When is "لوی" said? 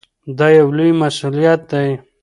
0.77-0.91